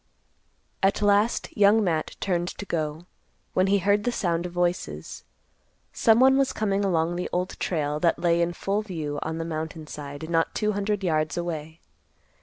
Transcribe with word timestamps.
At 0.81 1.03
last 1.03 1.55
Young 1.55 1.83
Matt 1.83 2.15
turned 2.19 2.47
to 2.47 2.65
go, 2.65 3.05
when 3.53 3.67
he 3.67 3.77
heard 3.77 4.03
the 4.03 4.11
sound 4.11 4.47
of 4.47 4.51
voices. 4.51 5.23
Someone 5.93 6.39
was 6.39 6.53
coming 6.53 6.83
along 6.83 7.17
the 7.17 7.29
Old 7.31 7.51
Trail 7.59 7.99
that 7.99 8.17
lay 8.17 8.41
in 8.41 8.53
full 8.53 8.81
view 8.81 9.19
on 9.21 9.37
the 9.37 9.45
mountain 9.45 9.85
side 9.85 10.27
not 10.27 10.55
two 10.55 10.71
hundred 10.71 11.03
yards 11.03 11.37
away. 11.37 11.81